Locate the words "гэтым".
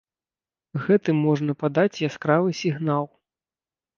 0.85-1.19